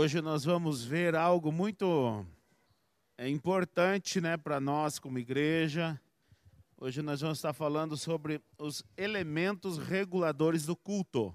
[0.00, 2.24] Hoje nós vamos ver algo muito
[3.16, 6.00] é, importante né, para nós como igreja.
[6.76, 11.34] Hoje nós vamos estar falando sobre os elementos reguladores do culto.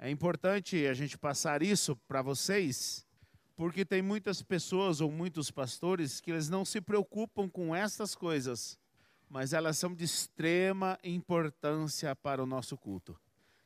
[0.00, 3.06] É importante a gente passar isso para vocês,
[3.54, 8.76] porque tem muitas pessoas ou muitos pastores que eles não se preocupam com essas coisas,
[9.30, 13.16] mas elas são de extrema importância para o nosso culto.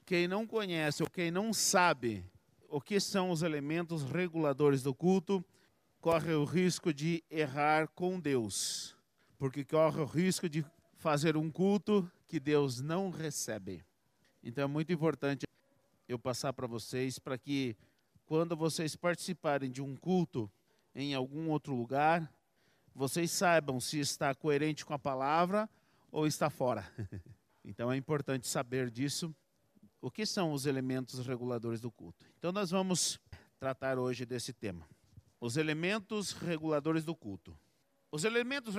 [0.05, 2.23] Quem não conhece ou quem não sabe
[2.69, 5.45] o que são os elementos reguladores do culto,
[6.01, 8.97] corre o risco de errar com Deus,
[9.39, 10.65] porque corre o risco de
[10.97, 13.85] fazer um culto que Deus não recebe.
[14.43, 15.47] Então é muito importante
[16.09, 17.77] eu passar para vocês para que
[18.25, 20.51] quando vocês participarem de um culto
[20.95, 22.33] em algum outro lugar,
[22.95, 25.69] vocês saibam se está coerente com a palavra
[26.11, 26.91] ou está fora.
[27.65, 29.35] então é importante saber disso.
[30.07, 32.25] O que são os elementos reguladores do culto?
[32.39, 33.19] Então nós vamos
[33.59, 34.89] tratar hoje desse tema.
[35.41, 37.59] Os elementos reguladores do culto.
[38.13, 38.77] Os elementos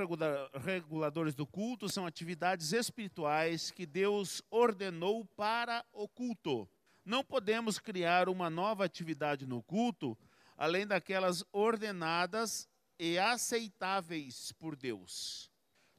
[0.53, 6.65] reguladores do culto são atividades espirituais que Deus ordenou para o culto.
[7.03, 10.17] Não podemos criar uma nova atividade no culto
[10.55, 15.51] além daquelas ordenadas e aceitáveis por Deus.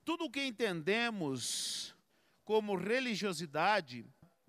[0.07, 1.95] Tudo o que entendemos
[2.47, 4.07] como religiosidade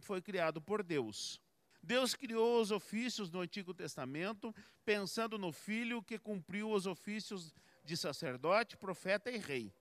[0.09, 1.39] foi criado por Deus.
[1.83, 4.51] Deus criou os ofícios no Antigo Testamento
[4.83, 9.71] pensando no filho que cumpriu os ofícios de sacerdote, profeta e rei.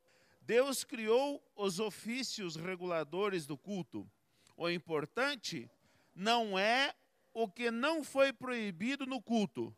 [0.42, 4.06] Deus criou os ofícios reguladores do culto.
[4.54, 5.66] O importante
[6.14, 6.94] não é
[7.32, 9.74] o que não foi proibido no culto,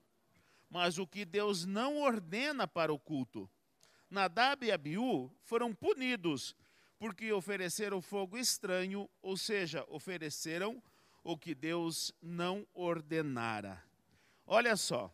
[0.68, 3.48] mas o que Deus não ordena para o culto.
[4.10, 6.56] Nadab e Abiú foram punidos
[7.00, 10.82] porque ofereceram fogo estranho, ou seja, ofereceram
[11.24, 13.82] o que Deus não ordenara.
[14.46, 15.10] Olha só,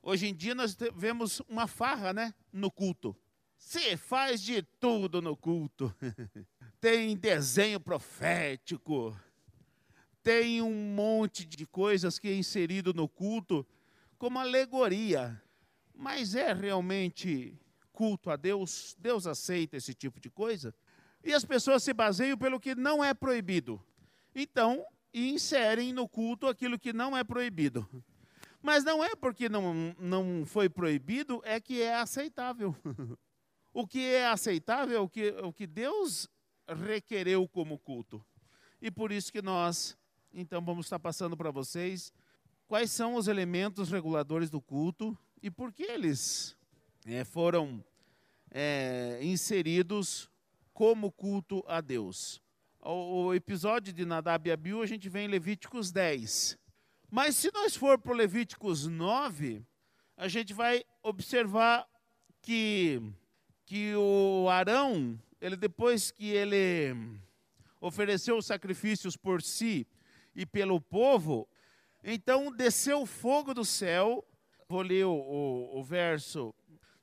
[0.00, 3.14] hoje em dia nós vemos uma farra, né, no culto.
[3.58, 5.92] Se faz de tudo no culto.
[6.80, 9.18] tem desenho profético,
[10.22, 13.66] tem um monte de coisas que é inserido no culto
[14.16, 15.42] como alegoria.
[15.92, 17.58] Mas é realmente
[17.92, 18.94] culto a Deus?
[19.00, 20.72] Deus aceita esse tipo de coisa?
[21.26, 23.82] E as pessoas se baseiam pelo que não é proibido.
[24.32, 27.84] Então, inserem no culto aquilo que não é proibido.
[28.62, 32.76] Mas não é porque não, não foi proibido, é que é aceitável.
[33.74, 36.28] o que é aceitável é o que, o que Deus
[36.68, 38.24] requereu como culto.
[38.80, 39.98] E por isso que nós,
[40.32, 42.12] então, vamos estar passando para vocês
[42.68, 46.56] quais são os elementos reguladores do culto e por que eles
[47.04, 47.84] é, foram
[48.48, 50.30] é, inseridos
[50.76, 52.38] como culto a Deus.
[52.82, 56.58] O, episódio de Nadab e Abiú a gente vê em Levíticos 10.
[57.10, 59.64] Mas se nós for para Levíticos 9,
[60.18, 61.88] a gente vai observar
[62.42, 63.00] que,
[63.64, 66.94] que o Arão, ele depois que ele
[67.80, 69.86] ofereceu os sacrifícios por si
[70.34, 71.48] e pelo povo,
[72.04, 74.22] então desceu fogo do céu.
[74.68, 76.54] Vou ler o, o, o verso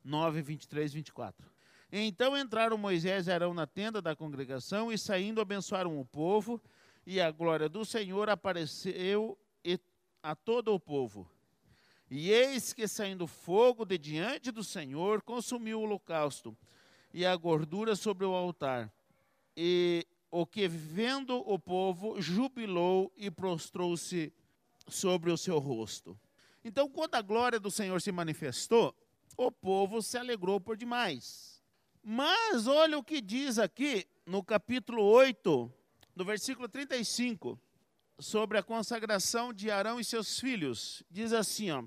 [0.04, 1.53] 9, 23, 24.
[1.96, 6.60] Então entraram Moisés e Arão na tenda da congregação e saindo abençoaram o povo,
[7.06, 9.38] e a glória do Senhor apareceu
[10.24, 11.30] a todo o povo.
[12.10, 16.58] E eis que saindo fogo de diante do Senhor consumiu o holocausto
[17.14, 18.92] e a gordura sobre o altar.
[19.56, 24.34] E o que vendo o povo jubilou e prostrou-se
[24.88, 26.20] sobre o seu rosto.
[26.66, 28.96] Então, quando a glória do Senhor se manifestou,
[29.38, 31.53] o povo se alegrou por demais.
[32.04, 35.72] Mas olha o que diz aqui no capítulo 8,
[36.14, 37.58] no versículo 35,
[38.20, 41.02] sobre a consagração de Arão e seus filhos.
[41.10, 41.86] Diz assim, ó: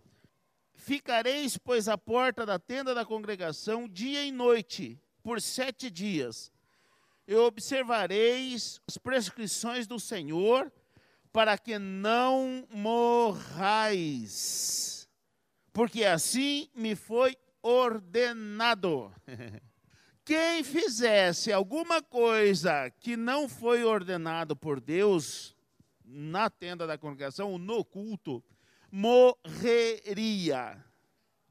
[0.72, 6.50] Ficareis, pois, à porta da tenda da congregação dia e noite, por sete dias.
[7.28, 10.72] E observareis as prescrições do Senhor,
[11.30, 14.16] para que não morrais.
[15.74, 19.12] Porque assim me foi ordenado.
[20.26, 25.54] Quem fizesse alguma coisa que não foi ordenado por Deus
[26.04, 28.42] na tenda da congregação, no culto,
[28.90, 30.84] morreria.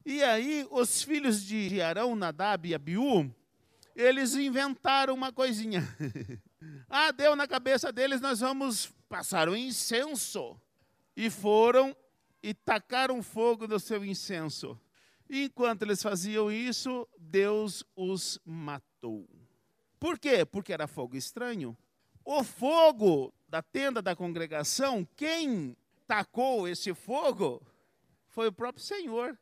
[0.05, 3.33] E aí, os filhos de Arão, Nadab e Abiú,
[3.95, 5.81] eles inventaram uma coisinha.
[6.89, 10.59] ah, deu na cabeça deles, nós vamos passar o incenso.
[11.15, 11.95] E foram
[12.43, 14.77] e tacaram fogo no seu incenso.
[15.29, 19.27] E enquanto eles faziam isso, Deus os matou.
[19.99, 20.45] Por quê?
[20.45, 21.75] Porque era fogo estranho.
[22.23, 25.75] O fogo da tenda da congregação, quem
[26.07, 27.61] tacou esse fogo
[28.27, 29.37] foi o próprio Senhor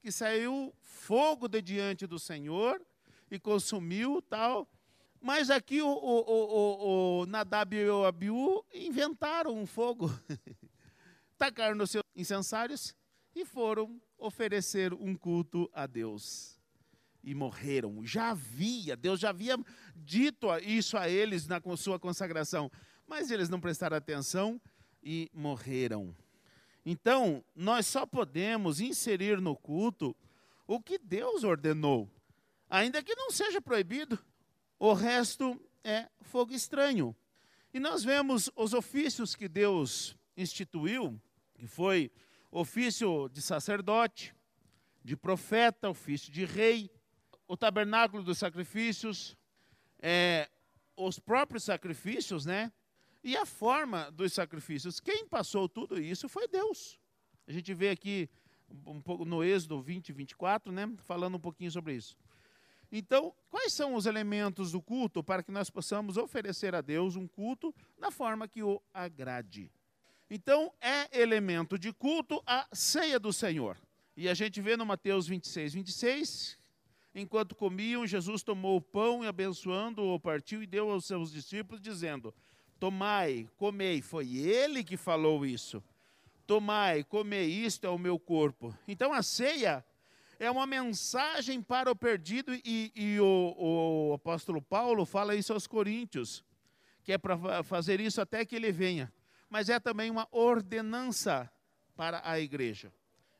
[0.00, 2.80] que saiu fogo de diante do Senhor
[3.30, 4.68] e consumiu tal.
[5.20, 10.10] Mas aqui o, o, o, o Nadab e o Abiú inventaram um fogo,
[11.36, 12.94] tacaram nos seus incensários
[13.38, 16.58] e foram oferecer um culto a Deus.
[17.22, 18.04] E morreram.
[18.04, 19.56] Já havia, Deus já havia
[19.94, 22.70] dito isso a eles na sua consagração,
[23.06, 24.60] mas eles não prestaram atenção
[25.00, 26.14] e morreram.
[26.84, 30.16] Então, nós só podemos inserir no culto
[30.66, 32.10] o que Deus ordenou,
[32.68, 34.18] ainda que não seja proibido.
[34.80, 37.14] O resto é fogo estranho.
[37.72, 41.20] E nós vemos os ofícios que Deus instituiu,
[41.54, 42.10] que foi
[42.50, 44.34] ofício de sacerdote,
[45.04, 46.90] de profeta, ofício de rei,
[47.46, 49.36] o tabernáculo dos sacrifícios,
[50.00, 50.48] é,
[50.96, 52.72] os próprios sacrifícios, né?
[53.22, 55.00] E a forma dos sacrifícios.
[55.00, 56.98] Quem passou tudo isso foi Deus.
[57.46, 58.28] A gente vê aqui
[58.86, 60.92] um pouco no Êxodo 20 e 24, né?
[60.98, 62.16] Falando um pouquinho sobre isso.
[62.90, 67.26] Então, quais são os elementos do culto para que nós possamos oferecer a Deus um
[67.26, 69.70] culto da forma que o agrade?
[70.30, 73.78] Então, é elemento de culto a ceia do Senhor.
[74.16, 76.58] E a gente vê no Mateus 26, 26,
[77.14, 82.34] enquanto comiam, Jesus tomou o pão e abençoando-o, partiu e deu aos seus discípulos, dizendo:
[82.78, 84.02] Tomai, comei.
[84.02, 85.82] Foi ele que falou isso.
[86.46, 88.74] Tomai, comei, isto é o meu corpo.
[88.86, 89.84] Então a ceia
[90.38, 95.66] é uma mensagem para o perdido, e, e o, o, apóstolo Paulo fala isso aos
[95.66, 96.44] Coríntios,
[97.02, 99.12] que é para fazer isso até que ele venha.
[99.48, 101.50] Mas é também uma ordenança
[101.96, 102.92] para a igreja.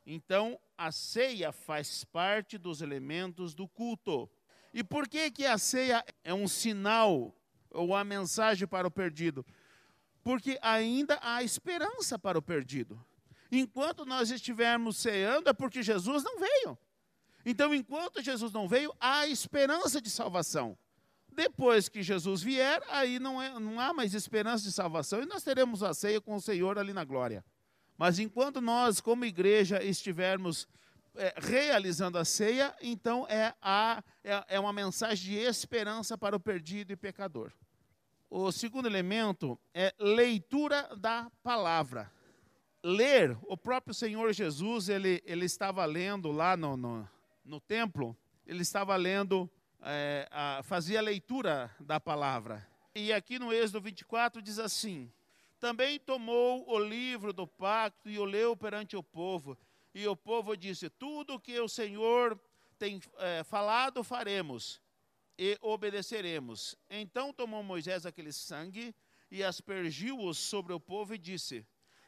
[0.06, 4.28] Então, a ceia faz parte dos elementos do culto.
[4.72, 7.34] E por que, que a ceia é um sinal
[7.70, 9.44] ou a mensagem para o perdido?
[10.22, 13.04] Porque ainda há esperança para o perdido.
[13.50, 16.78] Enquanto nós estivermos ceando, é porque Jesus não veio.
[17.44, 20.76] Então, enquanto Jesus não veio, há esperança de salvação.
[21.38, 25.44] Depois que Jesus vier, aí não, é, não há mais esperança de salvação e nós
[25.44, 27.44] teremos a ceia com o Senhor ali na glória.
[27.96, 30.66] Mas enquanto nós, como igreja, estivermos
[31.14, 36.40] é, realizando a ceia, então é, a, é, é uma mensagem de esperança para o
[36.40, 37.52] perdido e pecador.
[38.28, 42.10] O segundo elemento é leitura da palavra.
[42.82, 47.08] Ler, o próprio Senhor Jesus, ele, ele estava lendo lá no, no,
[47.44, 49.48] no templo, ele estava lendo,
[49.82, 52.66] é, a, fazia a leitura da palavra.
[52.94, 55.10] E aqui no Êxodo 24 diz assim:
[55.60, 59.56] Também tomou o livro do pacto e o leu perante o povo.
[59.94, 62.38] E o povo disse: Tudo que o Senhor
[62.78, 64.80] tem é, falado, faremos
[65.38, 66.76] e obedeceremos.
[66.90, 68.94] Então tomou Moisés aquele sangue
[69.30, 71.64] e aspergiu-o sobre o povo e disse: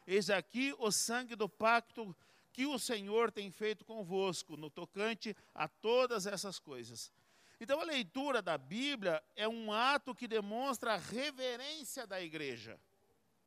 [0.07, 2.15] Eis aqui o sangue do pacto
[2.53, 7.13] que o Senhor tem feito convosco, no tocante a todas essas coisas.
[7.61, 12.81] Então a leitura da Bíblia é um ato que demonstra a reverência da igreja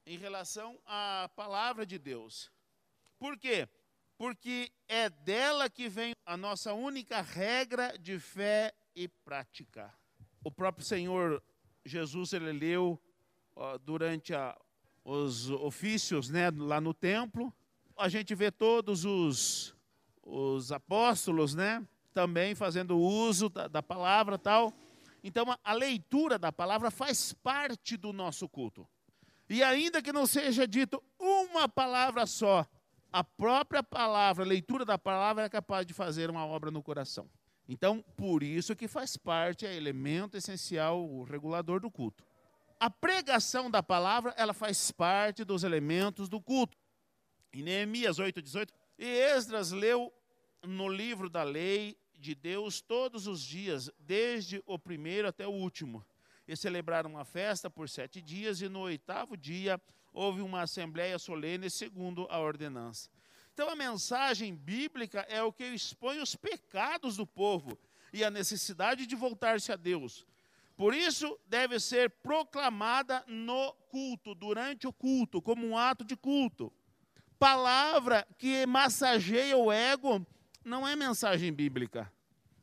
[0.05, 2.51] em relação à palavra de Deus.
[3.17, 3.67] Por quê?
[4.15, 9.91] Porque é dela que vem a nossa única regra de fé e prática.
[10.43, 11.41] O próprio Senhor
[11.83, 13.01] Jesus ele leu
[13.81, 14.55] durante a,
[15.03, 17.51] os ofícios, né, lá no templo.
[17.97, 19.75] A gente vê todos os,
[20.21, 24.73] os apóstolos, né, também fazendo uso da, da palavra tal.
[25.23, 28.87] Então a, a leitura da palavra faz parte do nosso culto.
[29.49, 32.65] E ainda que não seja dito uma palavra só,
[33.11, 37.29] a própria palavra, a leitura da palavra é capaz de fazer uma obra no coração.
[37.67, 42.25] Então, por isso que faz parte, é elemento essencial, o regulador do culto.
[42.79, 46.77] A pregação da palavra, ela faz parte dos elementos do culto.
[47.53, 50.11] Em Neemias 8,18, e Esdras leu
[50.63, 56.03] no livro da lei de Deus todos os dias, desde o primeiro até o último.
[56.47, 59.79] E celebraram uma festa por sete dias, e no oitavo dia
[60.13, 63.09] houve uma assembleia solene segundo a ordenança.
[63.53, 67.77] Então a mensagem bíblica é o que expõe os pecados do povo
[68.13, 70.25] e a necessidade de voltar-se a Deus.
[70.77, 76.71] Por isso deve ser proclamada no culto, durante o culto, como um ato de culto.
[77.37, 80.25] Palavra que massageia o ego
[80.63, 82.11] não é mensagem bíblica,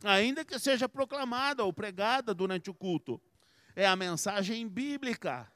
[0.05, 3.21] ainda que seja proclamada ou pregada durante o culto.
[3.77, 5.51] É a mensagem bíblica.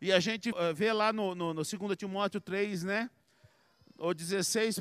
[0.00, 3.10] E a gente eh, vê lá no, no, no 2 Timóteo 3, né?
[3.98, 4.80] ou 16,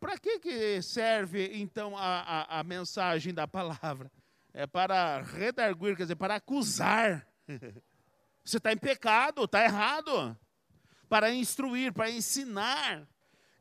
[0.00, 4.10] para que, que serve então a, a, a, mensagem da palavra?
[4.52, 7.26] É para redarguir, quer dizer, para acusar.
[8.44, 10.36] Você está em pecado, está errado.
[11.08, 13.06] Para instruir, para ensinar.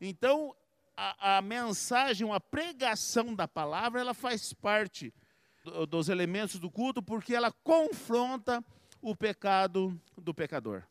[0.01, 0.55] Então,
[0.95, 5.13] a, a mensagem, a pregação da palavra, ela faz parte
[5.63, 8.63] do, dos elementos do culto, porque ela confronta
[9.01, 10.83] o pecado do pecador.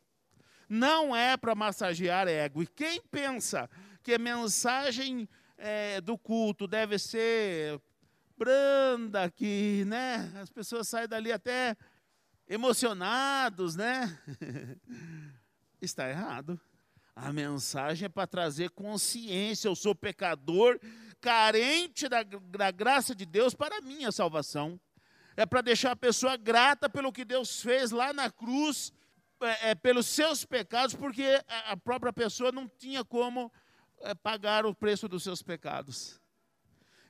[0.69, 2.63] Não é para massagear ego.
[2.63, 3.69] E quem pensa
[4.03, 7.81] que a mensagem é, do culto deve ser
[8.37, 11.77] branda, que né, as pessoas saem dali até
[12.49, 14.19] emocionados, né?
[15.81, 16.61] Está errado.
[17.16, 19.68] A mensagem é para trazer consciência.
[19.68, 20.80] Eu sou pecador,
[21.21, 24.80] carente da, da graça de Deus para a minha salvação.
[25.37, 28.92] É para deixar a pessoa grata pelo que Deus fez lá na cruz,
[29.40, 31.25] é, é, pelos seus pecados, porque
[31.66, 33.52] a, própria pessoa não tinha como
[34.00, 36.21] é, pagar o preço dos seus pecados.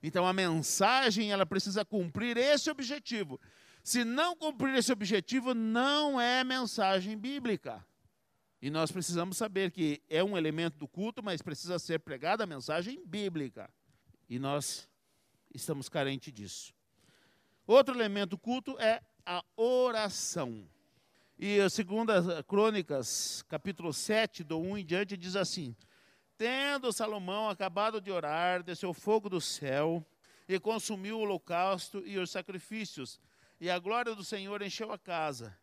[0.02, 3.40] Então a mensagem ela precisa cumprir esse objetivo.
[3.82, 7.84] Se não cumprir esse objetivo, não é mensagem bíblica.
[8.64, 12.46] E nós precisamos saber que é um elemento do culto, mas precisa ser pregada a
[12.46, 13.68] mensagem bíblica.
[14.26, 14.88] E nós
[15.54, 16.72] estamos carentes disso.
[17.66, 20.66] Outro elemento do culto é a oração.
[21.38, 25.76] E a segunda Crônicas, capítulo 7, do 1 em diante, diz assim:
[26.38, 30.02] Tendo Salomão acabado de orar, desceu fogo do céu
[30.48, 33.20] e consumiu o holocausto e os sacrifícios,
[33.60, 35.54] e a glória do Senhor encheu a casa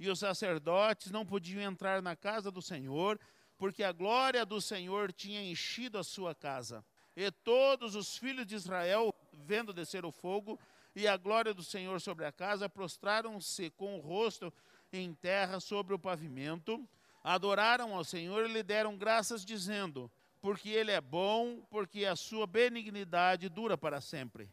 [0.00, 3.20] e os sacerdotes não podiam entrar na casa do Senhor,
[3.58, 6.82] porque a glória do Senhor tinha enchido a sua casa.
[7.14, 10.58] E todos os filhos de Israel, vendo descer o fogo
[10.96, 14.50] e a glória do Senhor sobre a casa, prostraram-se com o rosto
[14.90, 16.88] em terra sobre o pavimento,
[17.22, 22.46] adoraram ao Senhor e lhe deram graças, dizendo: Porque Ele é bom, porque a sua
[22.46, 24.48] benignidade dura para sempre.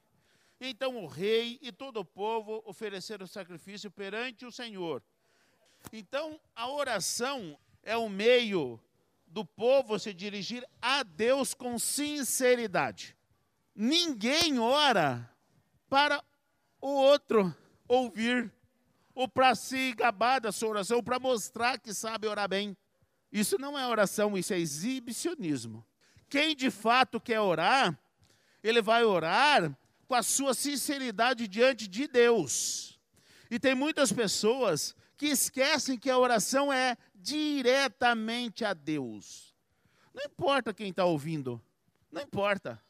[0.59, 5.01] Então o rei e todo o povo ofereceram sacrifício perante o Senhor
[5.91, 8.79] então, a oração é o meio
[9.25, 13.15] do povo se dirigir a Deus com sinceridade.
[13.75, 15.29] Ninguém ora
[15.89, 16.23] para
[16.81, 17.55] o outro
[17.87, 18.51] ouvir,
[19.13, 22.75] ou para se gabar da sua oração, ou para mostrar que sabe orar bem.
[23.31, 25.85] Isso não é oração, isso é exibicionismo.
[26.29, 27.97] Quem de fato quer orar,
[28.63, 29.75] ele vai orar
[30.07, 32.99] com a sua sinceridade diante de Deus.
[33.49, 39.55] E tem muitas pessoas que esquecem que a oração é diretamente a Deus.
[40.13, 41.61] Não importa quem está ouvindo,
[42.11, 42.81] não importa.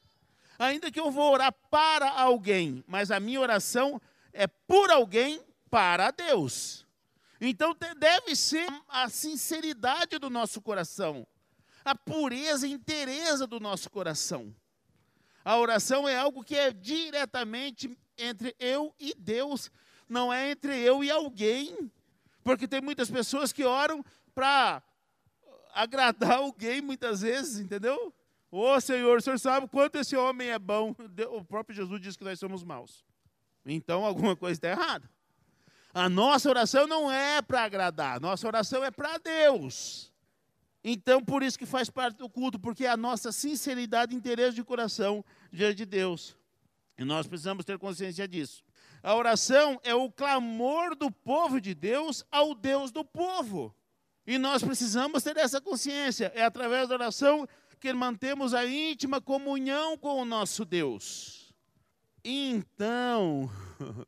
[0.60, 4.01] Ainda que eu vou orar para alguém, mas a minha oração
[4.34, 6.86] é por alguém para Deus.
[7.39, 11.25] Então deve ser a sinceridade do nosso coração,
[11.86, 14.53] a pureza e inteireza do nosso coração.
[15.46, 19.72] A oração é algo que é diretamente entre eu e Deus,
[20.10, 21.91] não é entre eu e alguém.
[22.48, 24.01] Porque tem muitas pessoas que oram
[24.34, 24.82] para
[25.74, 28.13] agradar alguém muitas vezes, entendeu?
[28.50, 30.96] Ô oh, Senhor, o Senhor sabe quanto esse homem é bom.
[31.32, 33.04] O próprio Jesus diz que nós somos maus.
[33.66, 35.10] Então alguma coisa está errada.
[35.94, 40.10] A nossa oração não é para agradar, a nossa oração é para Deus.
[40.82, 44.56] Então, por isso que faz parte do culto, porque é a nossa sinceridade e interesse
[44.56, 46.38] de coração diante de Deus.
[46.98, 48.63] E nós precisamos ter consciência disso.
[49.01, 53.74] A oração é o clamor do povo de Deus ao Deus do povo.
[54.25, 56.32] E nós precisamos ter essa consciência.
[56.36, 57.48] É através da oração
[57.80, 61.54] que mantemos a íntima comunhão com o nosso Deus.
[62.24, 63.50] Então,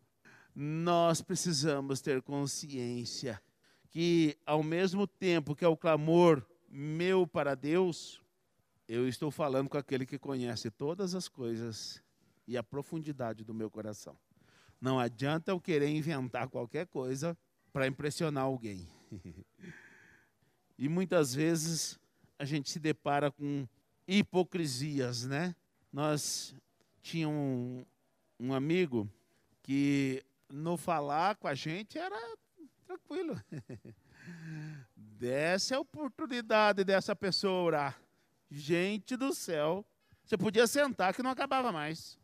[0.54, 3.42] nós precisamos ter consciência
[3.90, 8.22] que, ao mesmo tempo que é o clamor meu para Deus,
[8.88, 12.02] eu estou falando com aquele que conhece todas as coisas
[12.48, 14.18] e a profundidade do meu coração.
[14.82, 17.38] Não adianta eu querer inventar qualquer coisa
[17.74, 18.88] para impressionar alguém.
[20.78, 22.00] e muitas vezes
[22.38, 23.68] a gente se depara com
[24.08, 25.54] hipocrisias, né?
[25.92, 26.56] Nós
[27.02, 27.86] tínhamos um,
[28.40, 29.10] um amigo
[29.62, 32.18] que no falar com a gente era
[32.86, 33.42] tranquilo.
[34.96, 38.02] Desse a oportunidade dessa pessoa orar.
[38.50, 39.86] Gente do céu,
[40.24, 42.19] você podia sentar que não acabava mais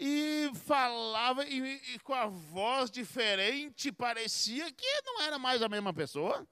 [0.00, 5.92] e falava e, e, com a voz diferente, parecia que não era mais a mesma
[5.92, 6.46] pessoa.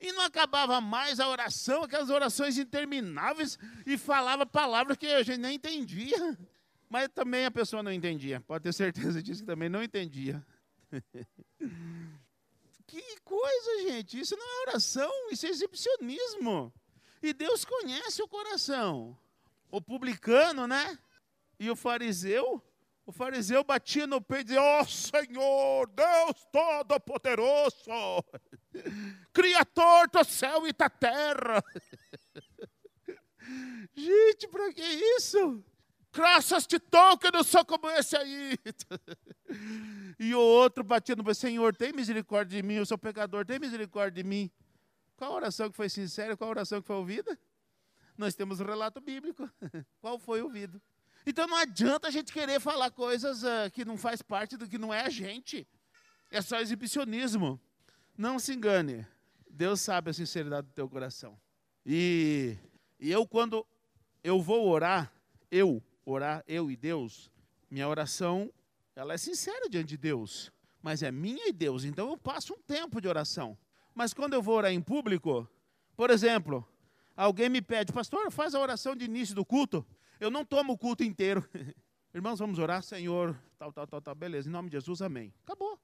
[0.00, 5.40] E não acabava mais a oração, aquelas orações intermináveis, e falava palavras que a gente
[5.40, 6.16] nem entendia.
[6.88, 10.44] Mas também a pessoa não entendia, pode ter certeza disso que também não entendia.
[12.86, 16.72] que coisa, gente, isso não é oração, isso é exibicionismo.
[17.20, 19.18] E Deus conhece o coração.
[19.70, 20.96] O publicano, né?
[21.58, 22.62] E o fariseu
[23.06, 28.24] o fariseu batia no peito e dizia: Ó oh, Senhor, Deus Todo-Poderoso,
[29.32, 31.62] Criador do céu e da terra.
[33.94, 35.62] Gente, para que isso?
[36.12, 38.56] Graças te toca, eu não sou como esse aí.
[40.18, 44.22] e o outro batia no Senhor, tem misericórdia de mim, eu sou pecador, tem misericórdia
[44.22, 44.50] de mim.
[45.16, 47.38] Qual a oração que foi sincera, qual a oração que foi ouvida?
[48.16, 49.50] Nós temos um relato bíblico.
[50.00, 50.80] qual foi ouvido?
[51.26, 54.76] Então não adianta a gente querer falar coisas uh, que não faz parte do que
[54.76, 55.66] não é a gente.
[56.30, 57.60] É só exibicionismo.
[58.16, 59.06] Não se engane.
[59.48, 61.38] Deus sabe a sinceridade do teu coração.
[61.86, 62.56] E,
[62.98, 63.66] e eu, quando
[64.22, 65.12] eu vou orar,
[65.50, 67.30] eu orar, eu e Deus,
[67.70, 68.52] minha oração,
[68.94, 70.52] ela é sincera diante de Deus.
[70.82, 71.84] Mas é minha e Deus.
[71.84, 73.56] Então eu passo um tempo de oração.
[73.94, 75.48] Mas quando eu vou orar em público,
[75.96, 76.66] por exemplo,
[77.16, 79.86] alguém me pede, pastor, faz a oração de início do culto.
[80.20, 81.48] Eu não tomo o culto inteiro.
[82.14, 84.48] Irmãos, vamos orar, Senhor, tal, tal, tal, tal, beleza.
[84.48, 85.34] Em nome de Jesus, amém.
[85.44, 85.78] Acabou.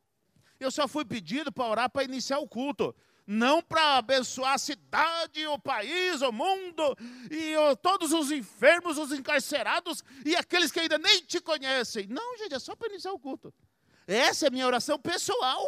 [0.61, 2.95] Eu só fui pedido para orar para iniciar o culto.
[3.27, 6.97] Não para abençoar a cidade, o país, o mundo,
[7.31, 12.07] e o, todos os enfermos, os encarcerados e aqueles que ainda nem te conhecem.
[12.09, 13.55] Não, gente, é só para iniciar o culto.
[14.07, 15.65] Essa é a minha oração pessoal.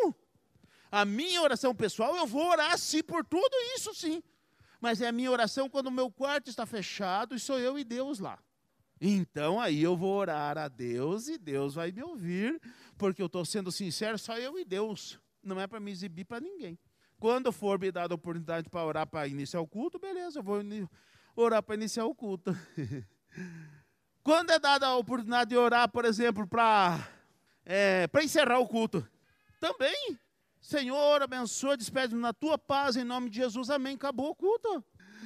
[0.90, 4.22] A minha oração pessoal, eu vou orar sim por tudo isso, sim.
[4.82, 7.84] Mas é a minha oração quando o meu quarto está fechado e sou eu e
[7.84, 8.36] Deus lá.
[9.00, 12.60] Então aí eu vou orar a Deus e Deus vai me ouvir,
[12.98, 15.20] porque eu estou sendo sincero, só eu e Deus.
[15.40, 16.76] Não é para me exibir para ninguém.
[17.16, 20.60] Quando for me dada a oportunidade para orar para iniciar o culto, beleza, eu vou
[21.36, 22.52] orar para iniciar o culto.
[24.24, 27.08] Quando é dada a oportunidade de orar, por exemplo, para
[27.64, 29.08] é, encerrar o culto,
[29.60, 30.18] também.
[30.62, 33.96] Senhor, abençoa, despede na tua paz, em nome de Jesus, amém.
[33.96, 34.82] Acabou o culto.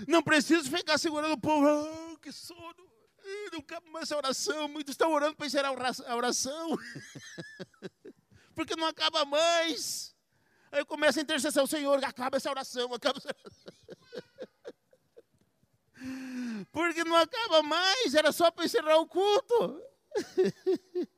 [0.09, 1.66] Não preciso ficar segurando o povo.
[1.66, 2.87] Oh, que sono
[3.52, 5.69] não cabe mais essa oração, muitos estão orando para encerrar
[6.07, 6.76] a oração,
[8.55, 10.14] porque não acaba mais.
[10.71, 13.73] Aí começa a intercessão, Senhor, acaba essa oração, acaba essa oração.
[16.71, 19.83] Porque não acaba mais, era só para encerrar o culto.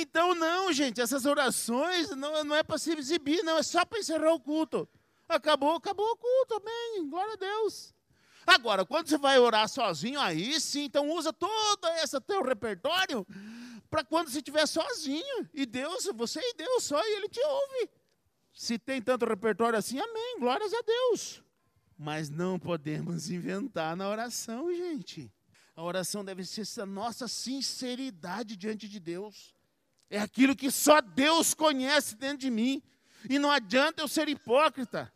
[0.00, 3.98] Então, não, gente, essas orações não, não é para se exibir, não, é só para
[3.98, 4.88] encerrar o culto.
[5.28, 7.94] Acabou, acabou o culto, amém, glória a Deus.
[8.46, 13.26] Agora, quando você vai orar sozinho, aí sim, então usa todo esse teu repertório
[13.90, 15.48] para quando você estiver sozinho.
[15.52, 17.90] E Deus, você e Deus só, e Ele te ouve.
[18.54, 21.42] Se tem tanto repertório assim, amém, glórias a Deus.
[21.96, 25.30] Mas não podemos inventar na oração, gente.
[25.76, 29.54] A oração deve ser a nossa sinceridade diante de Deus.
[30.10, 32.82] É aquilo que só Deus conhece dentro de mim.
[33.28, 35.12] E não adianta eu ser hipócrita.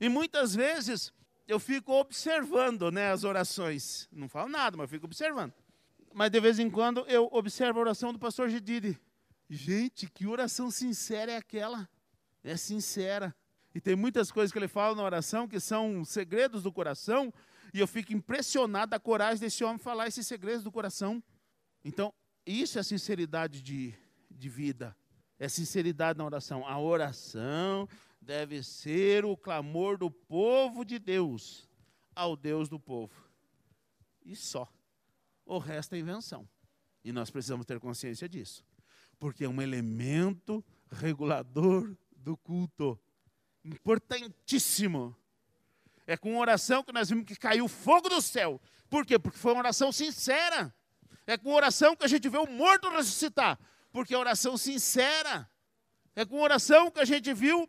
[0.00, 1.12] E muitas vezes
[1.46, 4.08] eu fico observando né, as orações.
[4.12, 5.52] Não falo nada, mas fico observando.
[6.14, 8.98] Mas de vez em quando eu observo a oração do pastor Gedide.
[9.48, 11.88] Gente, que oração sincera é aquela?
[12.42, 13.34] É sincera.
[13.74, 17.32] E tem muitas coisas que ele fala na oração que são segredos do coração.
[17.74, 21.22] E eu fico impressionado da coragem desse homem falar esses segredos do coração.
[21.84, 22.12] Então,
[22.46, 23.94] isso é sinceridade de,
[24.40, 24.96] de vida.
[25.38, 26.66] É sinceridade na oração.
[26.66, 27.88] A oração
[28.20, 31.68] deve ser o clamor do povo de Deus
[32.14, 33.14] ao Deus do povo.
[34.24, 34.70] E só.
[35.46, 36.48] O resto é invenção.
[37.02, 38.64] E nós precisamos ter consciência disso.
[39.18, 42.98] Porque é um elemento regulador do culto.
[43.64, 45.16] Importantíssimo.
[46.06, 48.60] É com oração que nós vimos que caiu fogo do céu.
[48.88, 49.18] Por quê?
[49.18, 50.74] Porque foi uma oração sincera.
[51.26, 53.58] É com oração que a gente vê o morto ressuscitar.
[53.92, 55.48] Porque é oração sincera.
[56.14, 57.68] É com oração que a gente viu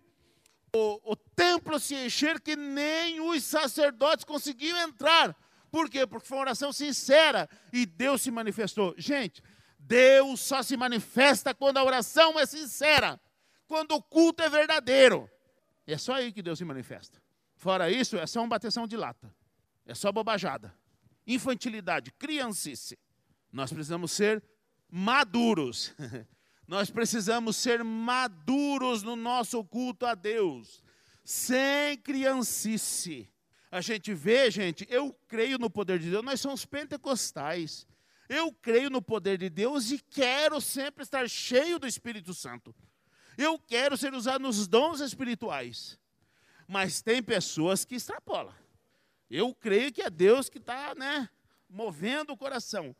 [0.73, 5.35] o, o templo se encher que nem os sacerdotes conseguiam entrar.
[5.69, 6.05] Por quê?
[6.05, 8.93] Porque foi uma oração sincera e Deus se manifestou.
[8.97, 9.41] Gente,
[9.79, 13.19] Deus só se manifesta quando a oração é sincera,
[13.67, 15.29] quando o culto é verdadeiro.
[15.87, 17.21] É só aí que Deus se manifesta.
[17.55, 19.33] Fora isso, é só uma bateção de lata.
[19.85, 20.73] É só bobajada.
[21.25, 22.97] Infantilidade, criancice.
[23.51, 24.43] Nós precisamos ser
[24.91, 25.93] maduros.
[26.67, 30.83] Nós precisamos ser maduros no nosso culto a Deus,
[31.23, 33.29] sem criancice.
[33.71, 37.87] A gente vê, gente, eu creio no poder de Deus, nós somos pentecostais.
[38.27, 42.73] Eu creio no poder de Deus e quero sempre estar cheio do Espírito Santo.
[43.37, 45.99] Eu quero ser usado nos dons espirituais.
[46.67, 48.53] Mas tem pessoas que extrapolam.
[49.29, 51.29] Eu creio que é Deus que está né,
[51.69, 52.95] movendo o coração.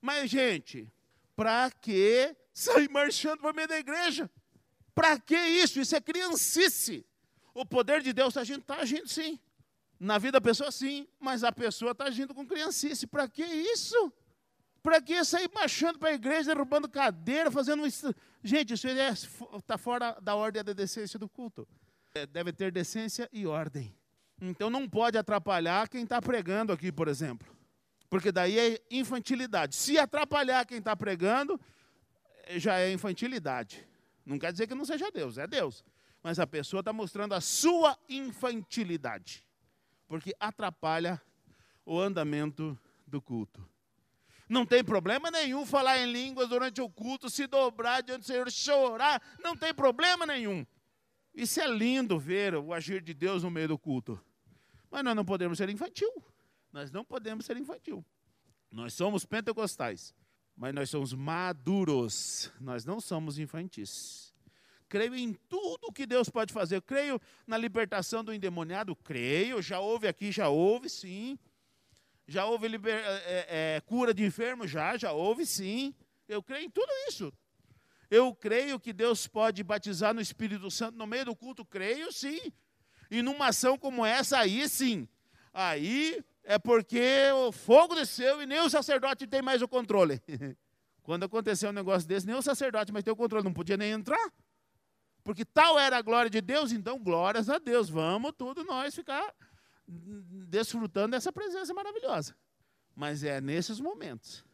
[0.00, 0.90] Mas, gente,
[1.36, 4.30] para que sair marchando para meio da igreja?
[4.94, 5.80] Para que isso?
[5.80, 7.04] Isso é criancice.
[7.52, 9.38] O poder de Deus está agindo, está agindo sim.
[9.98, 13.06] Na vida da pessoa, sim, mas a pessoa está agindo com criancice.
[13.06, 14.12] Para que isso?
[14.82, 17.82] Para que sair marchando para a igreja, derrubando cadeira, fazendo?
[18.42, 21.66] Gente, isso está é, fora da ordem da decência do culto.
[22.14, 23.96] É, deve ter decência e ordem.
[24.40, 27.53] Então não pode atrapalhar quem está pregando aqui, por exemplo.
[28.14, 29.74] Porque daí é infantilidade.
[29.74, 31.60] Se atrapalhar quem está pregando,
[32.50, 33.84] já é infantilidade.
[34.24, 35.84] Não quer dizer que não seja Deus, é Deus.
[36.22, 39.44] Mas a pessoa está mostrando a sua infantilidade.
[40.06, 41.20] Porque atrapalha
[41.84, 43.68] o andamento do culto.
[44.48, 48.48] Não tem problema nenhum falar em línguas durante o culto, se dobrar diante do Senhor,
[48.48, 50.64] chorar, não tem problema nenhum.
[51.34, 54.24] Isso é lindo ver o agir de Deus no meio do culto.
[54.88, 56.12] Mas nós não podemos ser infantil.
[56.74, 58.04] Nós não podemos ser infantil.
[58.68, 60.12] Nós somos pentecostais,
[60.56, 62.50] mas nós somos maduros.
[62.60, 64.34] Nós não somos infantis.
[64.88, 66.82] Creio em tudo que Deus pode fazer.
[66.82, 68.96] creio na libertação do endemoniado.
[68.96, 69.62] Creio.
[69.62, 71.38] Já houve aqui, já houve, sim.
[72.26, 74.66] Já houve liber, é, é, cura de enfermo?
[74.66, 75.94] Já, já houve sim.
[76.26, 77.32] Eu creio em tudo isso.
[78.10, 81.64] Eu creio que Deus pode batizar no Espírito Santo no meio do culto?
[81.64, 82.52] Creio sim.
[83.08, 85.06] E numa ação como essa, aí sim.
[85.52, 90.20] Aí é porque o fogo desceu e nem o sacerdote tem mais o controle.
[91.02, 93.92] Quando aconteceu um negócio desse, nem o sacerdote mais tem o controle, não podia nem
[93.92, 94.32] entrar.
[95.22, 97.88] Porque tal era a glória de Deus, então glórias a Deus.
[97.88, 99.34] Vamos tudo nós ficar
[99.86, 102.36] desfrutando dessa presença maravilhosa.
[102.94, 104.44] Mas é nesses momentos.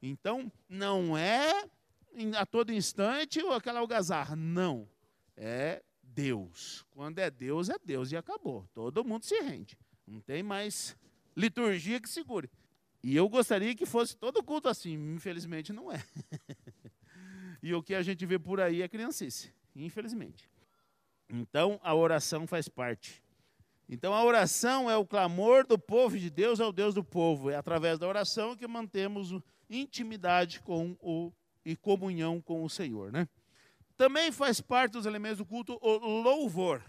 [0.00, 1.68] Então, não é
[2.36, 4.36] a todo instante ou aquela algazarra.
[4.36, 4.88] Não.
[5.36, 6.84] É Deus.
[6.90, 8.68] Quando é Deus, é Deus e acabou.
[8.72, 9.76] Todo mundo se rende.
[10.06, 10.96] Não tem mais
[11.36, 12.50] liturgia que segure.
[13.02, 14.94] E eu gostaria que fosse todo culto assim.
[15.14, 16.02] Infelizmente, não é.
[17.62, 19.52] e o que a gente vê por aí é criancice.
[19.76, 20.48] Infelizmente.
[21.28, 23.22] Então, a oração faz parte.
[23.88, 27.50] Então a oração é o clamor do povo de Deus ao Deus do povo.
[27.50, 29.34] É através da oração que mantemos
[29.68, 31.32] intimidade com o
[31.64, 33.26] e comunhão com o Senhor, né?
[33.96, 36.82] Também faz parte dos elementos do culto o louvor.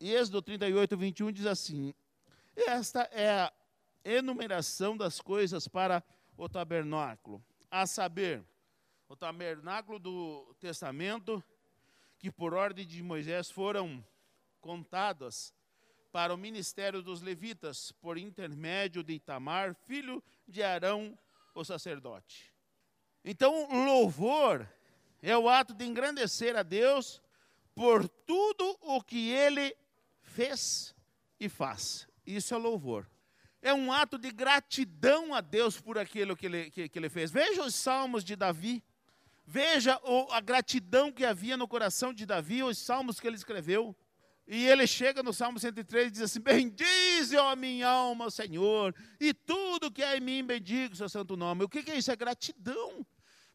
[0.00, 1.92] Êxodo 38, 21 diz assim:
[2.56, 3.52] Esta é a
[4.04, 6.02] enumeração das coisas para
[6.36, 8.44] o tabernáculo, a saber,
[9.08, 11.42] o tabernáculo do testamento,
[12.18, 14.04] que por ordem de Moisés foram
[14.60, 15.54] contadas
[16.10, 21.18] para o ministério dos levitas, por intermédio de Itamar, filho de Arão,
[21.54, 22.52] o sacerdote.
[23.24, 24.68] Então, louvor
[25.22, 27.22] é o ato de engrandecer a Deus
[27.74, 29.74] por tudo o que ele
[30.20, 30.94] fez
[31.40, 32.06] e faz.
[32.26, 33.08] Isso é louvor.
[33.60, 37.30] É um ato de gratidão a Deus por aquilo que ele, que, que ele fez.
[37.30, 38.82] Veja os salmos de Davi.
[39.46, 43.96] Veja o, a gratidão que havia no coração de Davi, os salmos que ele escreveu.
[44.46, 49.32] E ele chega no Salmo 103 e diz assim: Bendize, ó minha alma, Senhor, e
[49.32, 51.64] tudo que há em mim bendiga o seu santo nome.
[51.64, 52.10] O que é isso?
[52.10, 53.06] É gratidão.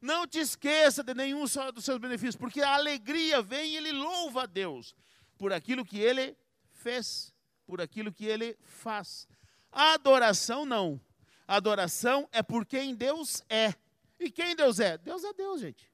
[0.02, 4.44] Não te esqueça de nenhum dos seus benefícios, porque a alegria vem e ele louva
[4.44, 4.96] a Deus
[5.38, 6.38] por aquilo que ele
[6.72, 7.34] fez,
[7.68, 9.28] por aquilo que ele faz.
[9.72, 11.00] A adoração não.
[11.48, 13.76] A adoração é por quem Deus é.
[14.20, 14.98] E quem Deus é?
[14.98, 15.92] Deus é Deus, gente.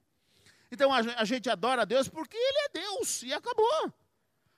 [0.70, 3.92] Então a gente adora a Deus porque Ele é Deus e acabou.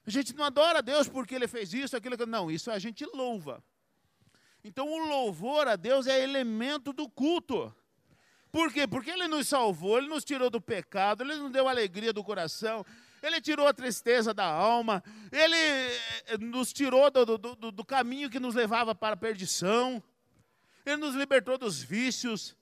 [0.06, 3.04] A gente não adora a Deus porque ele fez isso, aquilo, não, isso a gente
[3.06, 3.62] louva.
[4.62, 7.74] Então o louvor a Deus é elemento do culto.
[8.52, 8.86] Por quê?
[8.86, 12.86] Porque ele nos salvou, ele nos tirou do pecado, ele nos deu alegria do coração,
[13.22, 15.02] ele tirou a tristeza da alma,
[15.32, 20.02] ele eh, nos tirou do, do, do caminho que nos levava para a perdição,
[20.84, 22.56] ele nos libertou dos vícios,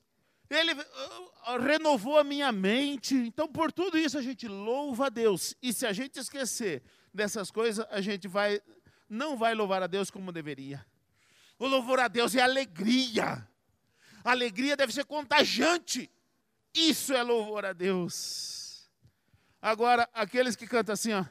[0.49, 3.15] ele uh, renovou a minha mente.
[3.15, 5.55] Então, por tudo isso, a gente louva a Deus.
[5.61, 8.61] E se a gente esquecer dessas coisas, a gente vai
[9.09, 10.85] não vai louvar a Deus como deveria.
[11.57, 13.47] O louvor a Deus é alegria.
[14.23, 16.11] A alegria deve ser contagiante.
[16.73, 18.64] Isso é louvor a Deus.
[19.65, 21.25] Agora, aqueles que cantam assim, ó.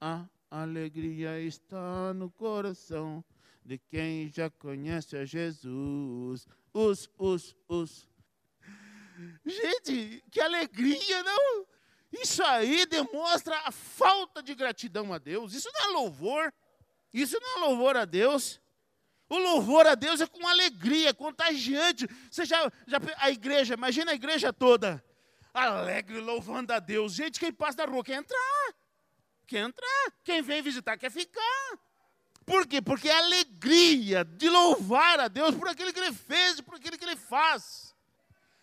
[0.00, 3.24] A alegria está no coração
[3.64, 6.44] de quem já conhece a Jesus.
[6.74, 8.08] Os, os, os.
[9.46, 11.64] Gente, que alegria, não?
[12.12, 15.54] Isso aí demonstra a falta de gratidão a Deus.
[15.54, 16.52] Isso não é louvor.
[17.14, 18.60] Isso não é louvor a Deus.
[19.28, 22.08] O louvor a Deus é com alegria, contagiante.
[22.28, 25.00] Você já, já, a igreja, imagina a igreja toda
[25.52, 27.14] alegre, louvando a Deus.
[27.14, 28.74] Gente, quem passa na rua quer entrar.
[29.46, 30.12] Quer entrar.
[30.24, 31.78] Quem vem visitar quer ficar.
[32.44, 32.82] Por quê?
[32.82, 36.98] Porque é a alegria de louvar a Deus por aquilo que Ele fez, por aquilo
[36.98, 37.94] que Ele faz.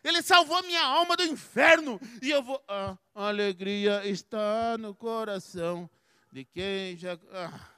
[0.04, 2.00] Ele salvou minha alma do inferno.
[2.22, 2.62] E eu vou.
[2.68, 5.90] Ah, a alegria está no coração
[6.32, 7.18] de quem já.
[7.32, 7.70] Ah,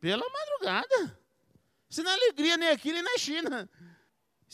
[0.00, 1.18] pela madrugada.
[1.88, 3.68] Isso não é alegria nem aqui nem na China.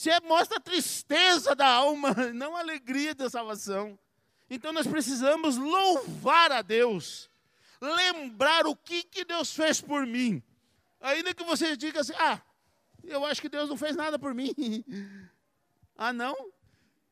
[0.06, 3.98] É, mostra a tristeza da alma, não a alegria da salvação.
[4.50, 7.30] Então nós precisamos louvar a Deus.
[7.80, 10.42] Lembrar o que, que Deus fez por mim.
[11.00, 12.40] Ainda que você diga assim: ah,
[13.04, 14.52] eu acho que Deus não fez nada por mim.
[15.96, 16.34] ah, não?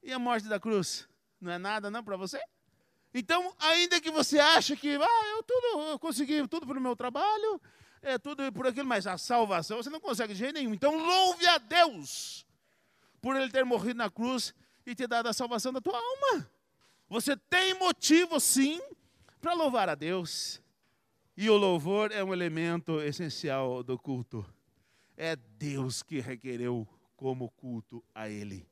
[0.02, 1.08] E a morte da cruz?
[1.40, 2.40] Não é nada não para você?
[3.14, 7.60] Então, ainda que você ache que ah, eu tudo eu consegui tudo pelo meu trabalho,
[8.00, 10.74] é tudo por aquilo, mas a salvação você não consegue de jeito nenhum.
[10.74, 12.46] Então, louve a Deus
[13.22, 14.52] por ele ter morrido na cruz
[14.84, 16.50] e ter dado a salvação da tua alma.
[17.08, 18.82] Você tem motivo sim
[19.40, 20.60] para louvar a Deus.
[21.36, 24.44] E o louvor é um elemento essencial do culto.
[25.16, 28.66] É Deus que requereu como culto a ele.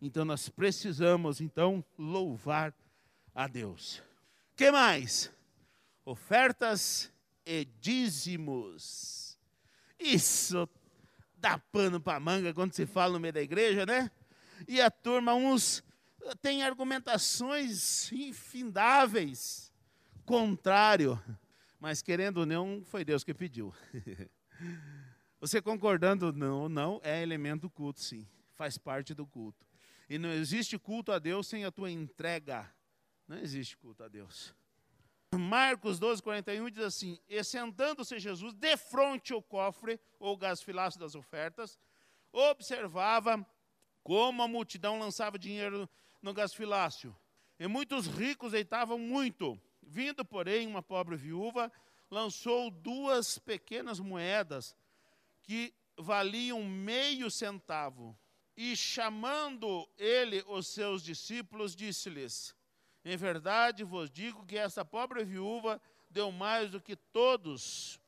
[0.00, 2.74] Então nós precisamos então louvar
[3.34, 4.02] a Deus.
[4.56, 5.30] Que mais?
[6.04, 7.12] Ofertas
[7.44, 9.38] e dízimos.
[9.98, 10.68] Isso
[11.42, 14.08] dá pano para manga quando se fala no meio da igreja, né?
[14.68, 15.82] E a turma, uns
[16.40, 19.72] têm argumentações infindáveis,
[20.24, 21.20] contrário.
[21.80, 23.74] Mas querendo ou não, foi Deus que pediu.
[25.40, 28.24] Você concordando ou não, é elemento do culto, sim.
[28.54, 29.66] Faz parte do culto.
[30.08, 32.72] E não existe culto a Deus sem a tua entrega.
[33.26, 34.54] Não existe culto a Deus.
[35.38, 41.14] Marcos 12, 41 diz assim: E sentando-se Jesus de frente ao cofre, ou gasfilaço das
[41.14, 41.78] ofertas,
[42.32, 43.46] observava
[44.02, 45.88] como a multidão lançava dinheiro
[46.20, 47.16] no gasfilácio.
[47.58, 49.58] E muitos ricos deitavam muito.
[49.82, 51.72] Vindo, porém, uma pobre viúva,
[52.10, 54.76] lançou duas pequenas moedas
[55.42, 58.16] que valiam meio centavo.
[58.56, 62.54] E chamando ele os seus discípulos, disse-lhes:
[63.04, 67.98] em verdade vos digo que essa pobre viúva deu mais do que todos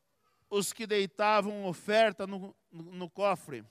[0.48, 3.64] os que deitavam oferta no, no, no cofre,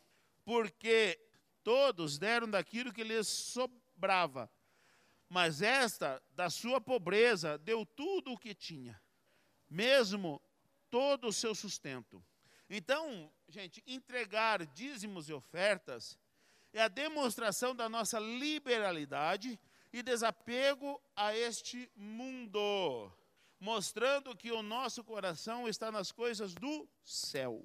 [0.44, 1.20] porque
[1.64, 4.52] todos deram daquilo que lhes sobrava.
[5.30, 9.02] Mas esta, da sua pobreza, deu tudo o que tinha,
[9.70, 10.42] mesmo
[10.90, 12.24] todo o seu sustento.
[12.70, 16.18] Então, gente, entregar dízimos e ofertas
[16.74, 19.60] é a demonstração da nossa liberalidade
[19.94, 23.12] e desapego a este mundo,
[23.60, 27.64] mostrando que o nosso coração está nas coisas do céu.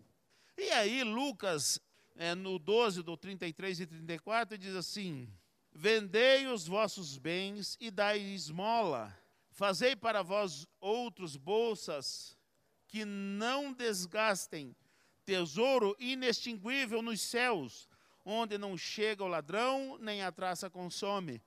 [0.55, 1.81] E aí, Lucas,
[2.15, 5.27] é, no 12, do 33 e 34, diz assim:
[5.73, 9.17] Vendei os vossos bens e dai esmola,
[9.51, 12.37] fazei para vós outros bolsas
[12.87, 14.77] que não desgastem,
[15.25, 17.89] tesouro inextinguível nos céus,
[18.23, 21.41] onde não chega o ladrão, nem a traça consome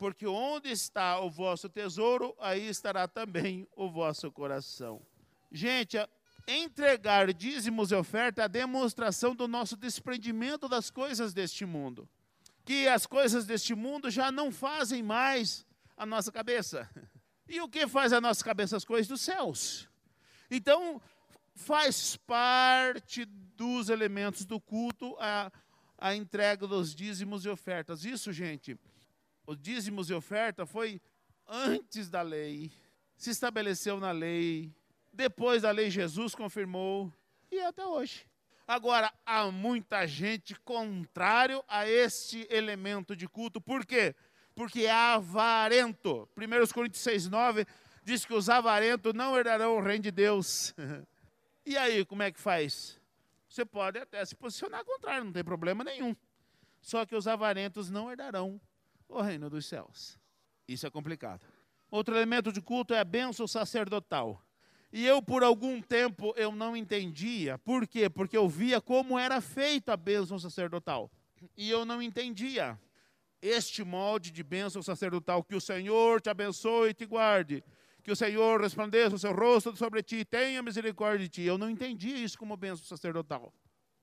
[0.00, 5.02] porque onde está o vosso tesouro, aí estará também o vosso coração.
[5.52, 5.98] Gente,
[6.48, 12.08] entregar dízimos e oferta é a demonstração do nosso desprendimento das coisas deste mundo.
[12.64, 16.88] Que as coisas deste mundo já não fazem mais a nossa cabeça.
[17.46, 18.78] E o que faz a nossa cabeça?
[18.78, 19.86] As coisas dos céus.
[20.50, 20.98] Então,
[21.54, 25.52] faz parte dos elementos do culto a,
[25.98, 28.06] a entrega dos dízimos e ofertas.
[28.06, 28.78] Isso, gente,
[29.50, 31.00] os dízimos e oferta foi
[31.48, 32.70] antes da lei,
[33.16, 34.72] se estabeleceu na lei,
[35.12, 37.12] depois da lei Jesus confirmou
[37.50, 38.24] e é até hoje.
[38.64, 44.14] Agora, há muita gente contrário a este elemento de culto, por quê?
[44.54, 46.28] Porque é avarento.
[46.36, 47.66] 1 Coríntios 6, 9
[48.04, 50.72] diz que os avarentos não herdarão o reino de Deus.
[51.66, 53.00] e aí, como é que faz?
[53.48, 56.14] Você pode até se posicionar contrário, não tem problema nenhum.
[56.80, 58.60] Só que os avarentos não herdarão
[59.10, 60.18] o reino dos céus.
[60.66, 61.44] Isso é complicado.
[61.90, 64.40] Outro elemento de culto é a bênção sacerdotal.
[64.92, 67.58] E eu, por algum tempo, eu não entendia.
[67.58, 68.08] Por quê?
[68.08, 71.10] Porque eu via como era feita a bênção sacerdotal.
[71.56, 72.78] E eu não entendia
[73.42, 75.42] este molde de bênção sacerdotal.
[75.42, 77.64] Que o Senhor te abençoe e te guarde.
[78.02, 81.42] Que o Senhor resplandeça o seu rosto sobre ti, tenha misericórdia de ti.
[81.42, 83.52] Eu não entendia isso como bênção sacerdotal.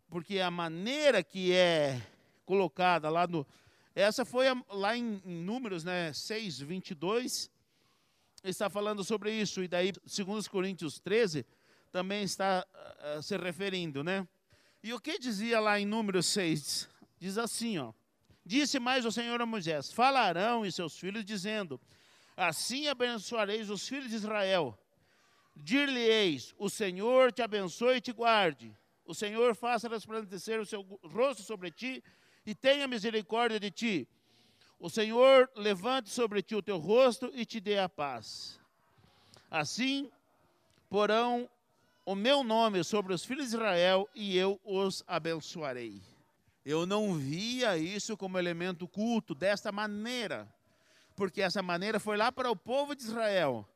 [0.10, 2.02] Porque a maneira que é
[2.46, 3.46] colocada lá no,
[4.00, 7.50] essa foi a, lá em, em, Números né, 6, 22,
[8.44, 9.64] está falando sobre isso.
[9.64, 11.44] E daí, segundo Coríntios 13,
[11.92, 12.64] também está
[13.18, 14.28] uh, se referindo, né?
[14.84, 16.88] E o que dizia lá em Números 6?
[17.18, 17.92] Diz assim, ó.
[18.46, 21.82] Disse mais o Senhor a Moisés: Falarão e seus filhos, dizendo:
[22.38, 24.78] Assim abençoareis os filhos de Israel.
[25.56, 28.72] Dir-lhe-eis: O Senhor te abençoe e te guarde.
[29.04, 32.04] O Senhor faça resplandecer o seu rosto sobre ti
[32.48, 34.08] e tenha misericórdia de ti.
[34.80, 38.58] O Senhor levante sobre ti o teu rosto e te dê a paz.
[39.52, 40.10] Assim
[40.90, 41.50] porão
[42.06, 46.02] o meu nome sobre os filhos de Israel e eu os abençoarei.
[46.66, 50.48] Eu não via isso como elemento culto desta maneira,
[51.18, 53.68] porque essa maneira foi lá para o povo de Israel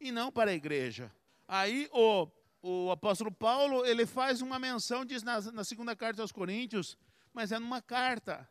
[0.00, 1.10] e não para a igreja.
[1.48, 2.28] Aí o
[2.62, 6.94] o apóstolo Paulo, ele faz uma menção, diz na, na segunda carta aos Coríntios,
[7.32, 8.48] mas é numa carta.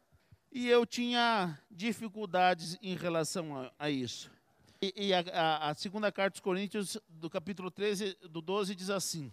[0.52, 4.32] E eu tinha dificuldades em relação a, a isso.
[4.82, 8.90] E, e a, a, a, segunda carta aos Coríntios, do capítulo 13, do 12, diz
[8.90, 9.32] assim: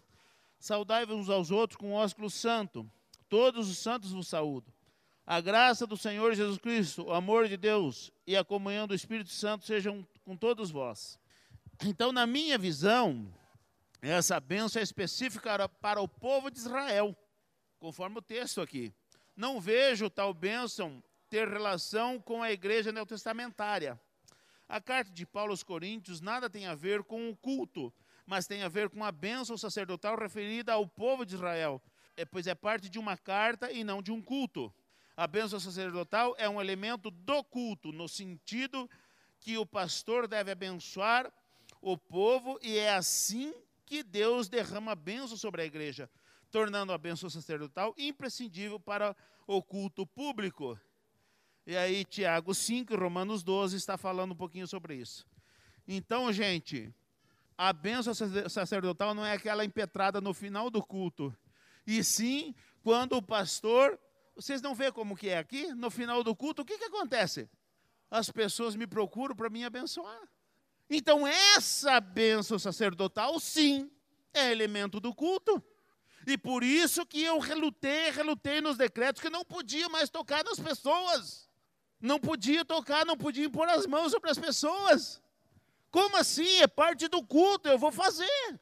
[0.58, 2.90] Saudai-vos uns aos outros com ósculo santo.
[3.28, 4.72] Todos os santos vos saúdam.
[5.26, 9.30] A graça do Senhor Jesus Cristo, o amor de Deus e a comunhão do Espírito
[9.30, 11.18] Santo sejam com todos vós.
[11.84, 13.26] Então, na minha visão,
[14.00, 17.16] essa bênção é específica para o povo de Israel,
[17.78, 18.92] conforme o texto aqui.
[19.36, 24.00] Não vejo tal bênção ter relação com a igreja neotestamentária.
[24.66, 27.92] A carta de Paulo aos Coríntios nada tem a ver com o culto,
[28.24, 31.82] mas tem a ver com a bênção sacerdotal referida ao povo de Israel,
[32.16, 34.72] é, pois é parte de uma carta e não de um culto.
[35.14, 38.88] A bênção sacerdotal é um elemento do culto, no sentido
[39.38, 41.30] que o pastor deve abençoar
[41.80, 46.10] o povo, e é assim que Deus derrama bênção sobre a igreja,
[46.56, 49.14] tornando a bênção sacerdotal imprescindível para
[49.46, 50.80] o culto público.
[51.66, 55.26] E aí, Tiago 5, Romanos 12, está falando um pouquinho sobre isso.
[55.86, 56.90] Então, gente,
[57.58, 58.14] a bênção
[58.48, 61.36] sacerdotal não é aquela impetrada no final do culto,
[61.86, 64.00] e sim quando o pastor.
[64.34, 65.74] Vocês não vê como que é aqui?
[65.74, 67.50] No final do culto, o que, que acontece?
[68.10, 70.22] As pessoas me procuram para me abençoar.
[70.88, 73.90] Então, essa bênção sacerdotal, sim,
[74.32, 75.62] é elemento do culto.
[76.26, 80.58] E por isso que eu relutei, relutei nos decretos que não podia mais tocar nas
[80.58, 81.48] pessoas.
[82.00, 85.22] Não podia tocar, não podia impor as mãos sobre as pessoas.
[85.88, 86.56] Como assim?
[86.56, 88.60] É parte do culto, eu vou fazer.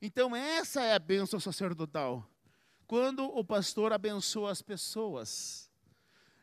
[0.00, 2.24] Então, essa é a bênção sacerdotal.
[2.86, 5.68] Quando o pastor abençoa as pessoas.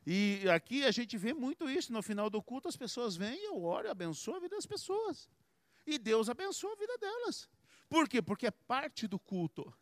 [0.05, 1.93] E aqui a gente vê muito isso.
[1.93, 5.29] No final do culto, as pessoas vêm eu oro abençoo a vida das pessoas.
[5.85, 7.49] E Deus abençoa a vida delas.
[7.89, 8.21] Por quê?
[8.21, 9.73] Porque é parte do culto.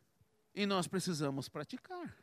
[0.56, 2.18] E nós precisamos praticar.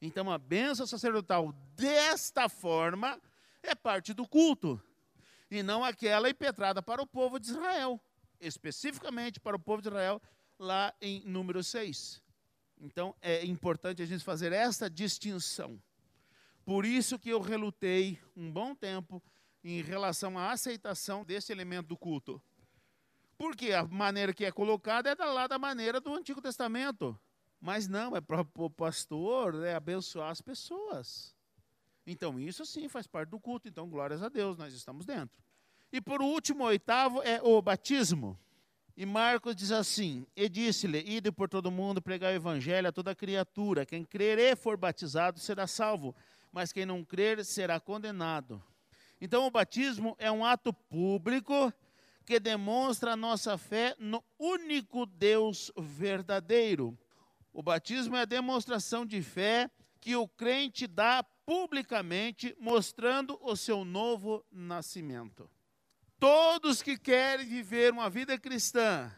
[0.00, 3.20] Então, a bênção sacerdotal desta forma
[3.62, 4.80] é parte do culto.
[5.50, 8.00] E não aquela impetrada para o povo de Israel.
[8.40, 10.22] Especificamente para o povo de Israel,
[10.58, 12.22] lá em número 6.
[12.80, 15.80] Então, é importante a gente fazer essa distinção.
[16.64, 19.20] Por isso que eu relutei um bom tempo
[19.64, 22.40] em relação à aceitação desse elemento do culto.
[23.36, 27.18] Porque a maneira que é colocada é da lá da maneira do Antigo Testamento.
[27.62, 31.34] Mas não, é para o pastor né, abençoar as pessoas.
[32.06, 33.68] Então, isso sim faz parte do culto.
[33.68, 35.40] Então, glórias a Deus, nós estamos dentro.
[35.90, 38.36] E por último, oitavo é o batismo.
[38.96, 43.14] E Marcos diz assim: E disse-lhe: Ide por todo mundo pregar o evangelho a toda
[43.14, 43.86] criatura.
[43.86, 46.14] Quem crer e for batizado será salvo
[46.52, 48.62] mas quem não crer será condenado.
[49.20, 51.72] Então, o batismo é um ato público
[52.26, 56.96] que demonstra a nossa fé no único Deus verdadeiro.
[57.52, 63.84] O batismo é a demonstração de fé que o crente dá publicamente, mostrando o seu
[63.84, 65.50] novo nascimento.
[66.18, 69.12] Todos que querem viver uma vida cristã,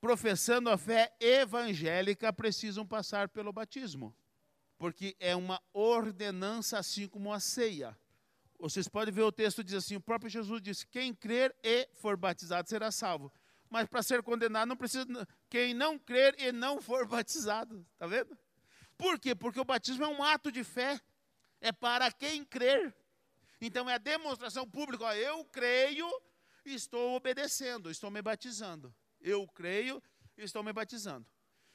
[0.00, 4.14] professando a fé evangélica, precisam passar pelo batismo
[4.84, 7.96] porque é uma ordenança, assim como a ceia.
[8.58, 12.16] Vocês podem ver o texto diz assim: o próprio Jesus disse: quem crer e for
[12.16, 13.32] batizado será salvo.
[13.70, 15.06] Mas para ser condenado não precisa
[15.48, 17.86] quem não crer e não for batizado.
[17.92, 18.36] Está vendo?
[18.96, 19.34] Por quê?
[19.34, 21.00] Porque o batismo é um ato de fé.
[21.60, 22.94] É para quem crer.
[23.60, 25.04] Então é a demonstração pública.
[25.04, 26.08] Ó, eu creio
[26.64, 28.94] estou obedecendo, estou me batizando.
[29.20, 30.02] Eu creio
[30.36, 31.26] estou me batizando.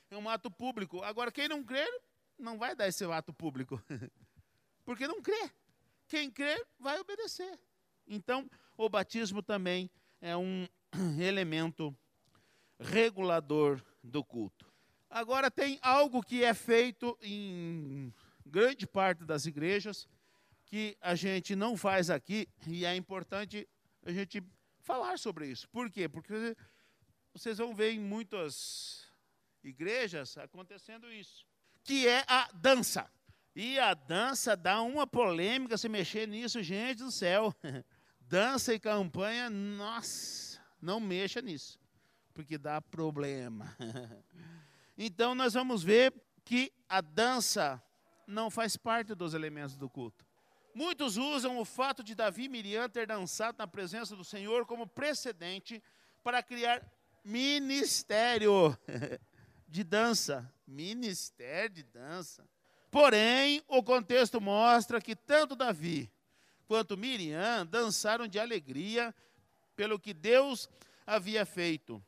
[0.09, 1.01] É um ato público.
[1.03, 1.89] Agora, quem não crer,
[2.37, 3.81] não vai dar esse ato público.
[4.83, 5.51] Porque não crê.
[6.07, 7.59] Quem crê vai obedecer.
[8.07, 10.67] Então, o batismo também é um
[11.19, 11.95] elemento
[12.79, 14.65] regulador do culto.
[15.09, 18.13] Agora, tem algo que é feito em
[18.45, 20.07] grande parte das igrejas
[20.65, 23.67] que a gente não faz aqui e é importante
[24.05, 24.43] a gente
[24.81, 25.67] falar sobre isso.
[25.69, 26.07] Por quê?
[26.07, 26.55] Porque
[27.33, 29.11] vocês vão ver em muitas
[29.63, 31.49] igrejas acontecendo isso
[31.89, 33.09] que é a dança.
[33.55, 37.51] E a dança dá uma polêmica se mexer nisso, gente do céu.
[38.21, 40.48] Dança e campanha, nossa,
[40.81, 41.79] não mexa nisso,
[42.33, 43.75] porque dá problema.
[45.01, 46.13] Então nós vamos ver
[46.43, 47.81] que a dança
[48.27, 50.25] não faz parte dos elementos do culto.
[50.75, 54.85] Muitos usam o fato de Davi e Miriam ter dançado na presença do Senhor como
[54.85, 55.81] precedente
[56.21, 56.85] para criar
[57.23, 58.77] ministério
[59.69, 62.47] de dança ministério de dança.
[62.91, 66.11] Porém, o contexto mostra que tanto Davi
[66.67, 69.13] quanto Miriam dançaram de alegria
[69.79, 70.69] pelo que Deus
[71.07, 72.03] havia feito.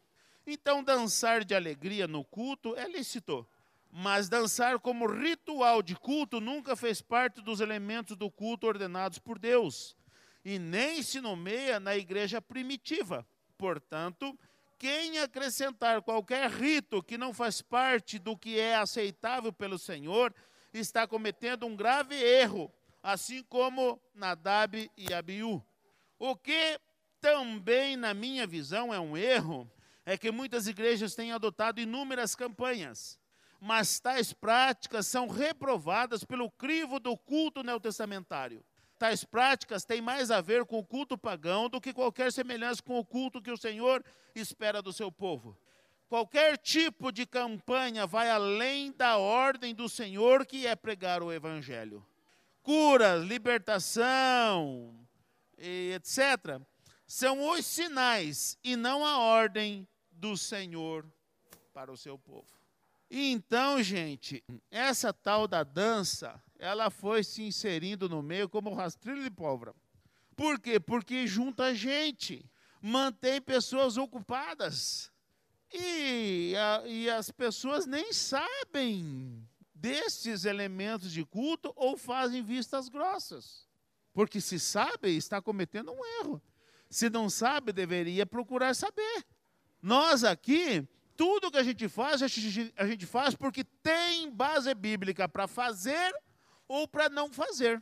[0.45, 3.47] Então, dançar de alegria no culto é lícito,
[3.89, 9.39] mas dançar como ritual de culto nunca fez parte dos elementos do culto ordenados por
[9.39, 9.95] Deus
[10.43, 13.25] e nem se nomeia na igreja primitiva.
[13.57, 14.37] Portanto,
[14.77, 20.35] quem acrescentar qualquer rito que não faz parte do que é aceitável pelo Senhor
[20.73, 22.69] está cometendo um grave erro,
[23.01, 25.63] assim como Nadab e Abiú.
[26.19, 26.77] O que
[27.21, 29.71] também, na minha visão, é um erro
[30.05, 33.19] é que muitas igrejas têm adotado inúmeras campanhas,
[33.59, 38.63] mas tais práticas são reprovadas pelo crivo do culto neotestamentário.
[38.97, 42.99] Tais práticas têm mais a ver com o culto pagão do que qualquer semelhança com
[42.99, 44.03] o culto que o Senhor
[44.35, 45.57] espera do seu povo.
[46.09, 52.05] Qualquer tipo de campanha vai além da ordem do Senhor, que é pregar o Evangelho.
[52.61, 54.93] Curas, libertação,
[55.57, 56.61] etc.,
[57.11, 61.05] são os sinais e não a ordem do Senhor
[61.73, 62.47] para o seu povo.
[63.09, 64.41] Então, gente,
[64.71, 69.75] essa tal da dança ela foi se inserindo no meio como rastrilho de pólvora.
[70.37, 70.79] Por quê?
[70.79, 72.49] Porque junta gente,
[72.81, 75.11] mantém pessoas ocupadas.
[75.69, 79.45] E, a, e as pessoas nem sabem
[79.75, 83.67] desses elementos de culto ou fazem vistas grossas.
[84.13, 86.41] Porque se sabe, está cometendo um erro.
[86.91, 89.25] Se não sabe, deveria procurar saber.
[89.81, 90.85] Nós aqui,
[91.15, 96.13] tudo que a gente faz, a gente, faz porque tem base bíblica para fazer
[96.67, 97.81] ou para não fazer.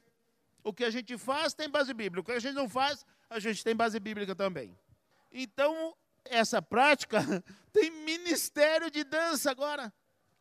[0.64, 3.40] O que a gente faz tem base bíblica, o que a gente não faz, a
[3.40, 4.78] gente tem base bíblica também.
[5.32, 7.20] Então, essa prática
[7.74, 9.92] tem ministério de dança agora.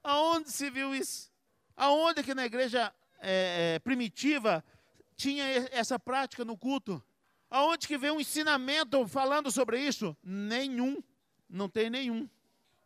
[0.05, 1.33] Aonde se viu isso?
[1.75, 4.62] Aonde que na igreja é, é, primitiva
[5.16, 7.03] tinha essa prática no culto?
[7.51, 10.16] Aonde que veio um ensinamento falando sobre isso?
[10.22, 11.03] Nenhum.
[11.49, 12.28] Não tem nenhum.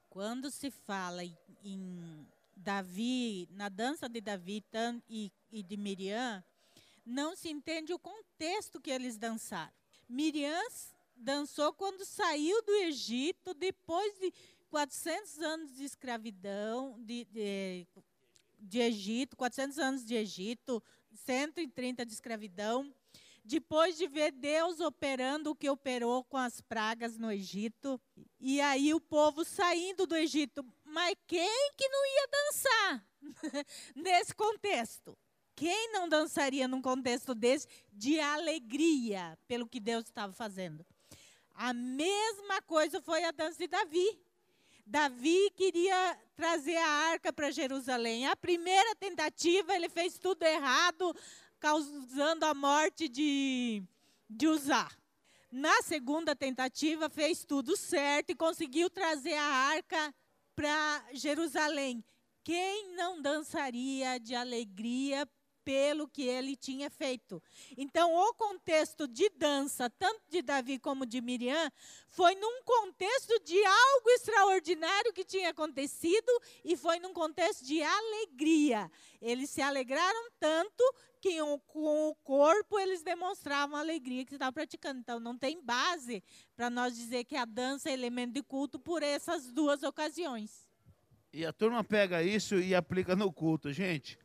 [0.08, 4.64] Quando se fala em Davi, na dança de Davi
[5.08, 6.44] e de Miriam,
[7.04, 9.72] não se entende o contexto que eles dançaram.
[10.08, 10.62] Miriam
[11.16, 14.32] dançou quando saiu do Egito, depois de
[14.70, 17.86] 400 anos de escravidão, de, de,
[18.60, 20.82] de Egito, 400 anos de Egito,
[21.12, 22.94] 130 de escravidão.
[23.44, 28.00] Depois de ver Deus operando o que operou com as pragas no Egito,
[28.38, 33.06] e aí o povo saindo do Egito, mas quem que não ia dançar
[33.96, 35.18] nesse contexto?
[35.54, 40.86] Quem não dançaria num contexto desse de alegria pelo que Deus estava fazendo?
[41.54, 44.18] A mesma coisa foi a dança de Davi.
[44.86, 48.26] Davi queria trazer a arca para Jerusalém.
[48.26, 51.14] A primeira tentativa, ele fez tudo errado,
[51.62, 53.84] causando a morte de,
[54.28, 54.46] de.
[55.52, 60.12] Na segunda tentativa, fez tudo certo e conseguiu trazer a arca
[60.56, 62.04] para Jerusalém.
[62.42, 65.24] Quem não dançaria de alegria
[65.64, 67.40] pelo que ele tinha feito.
[67.76, 71.70] Então, o contexto de dança, tanto de Davi como de Miriam,
[72.08, 78.90] foi num contexto de algo extraordinário que tinha acontecido e foi num contexto de alegria.
[79.20, 80.82] Eles se alegraram tanto
[81.22, 84.98] que com o corpo eles demonstravam a alegria que estavam praticando.
[84.98, 86.20] Então, não tem base
[86.56, 90.68] para nós dizer que a dança é elemento de culto por essas duas ocasiões.
[91.32, 94.18] E a turma pega isso e aplica no culto, gente.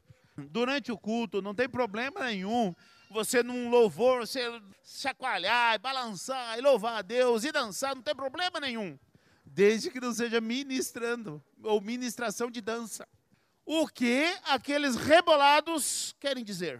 [0.49, 2.73] Durante o culto, não tem problema nenhum
[3.09, 4.41] você num louvor, você
[4.83, 8.97] chacoalhar, e balançar, e louvar a Deus, e dançar, não tem problema nenhum.
[9.45, 13.07] Desde que não seja ministrando, ou ministração de dança.
[13.69, 16.79] O que aqueles rebolados querem dizer?